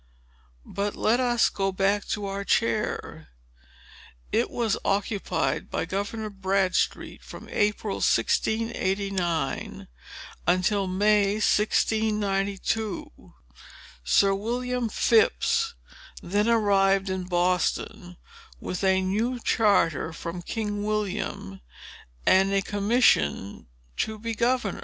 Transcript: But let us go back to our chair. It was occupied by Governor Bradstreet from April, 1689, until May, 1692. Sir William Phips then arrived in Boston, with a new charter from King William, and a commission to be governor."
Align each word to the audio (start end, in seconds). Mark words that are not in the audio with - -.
But 0.65 0.95
let 0.95 1.19
us 1.19 1.47
go 1.47 1.71
back 1.71 2.05
to 2.07 2.25
our 2.25 2.43
chair. 2.43 3.27
It 4.31 4.49
was 4.49 4.75
occupied 4.83 5.69
by 5.69 5.85
Governor 5.85 6.31
Bradstreet 6.31 7.21
from 7.21 7.47
April, 7.49 7.97
1689, 7.97 9.87
until 10.47 10.87
May, 10.87 11.33
1692. 11.35 13.33
Sir 14.03 14.33
William 14.33 14.89
Phips 14.89 15.75
then 16.23 16.49
arrived 16.49 17.11
in 17.11 17.25
Boston, 17.25 18.17
with 18.59 18.83
a 18.83 19.01
new 19.01 19.39
charter 19.39 20.11
from 20.11 20.41
King 20.41 20.83
William, 20.83 21.61
and 22.25 22.51
a 22.51 22.63
commission 22.63 23.67
to 23.97 24.17
be 24.17 24.33
governor." 24.33 24.79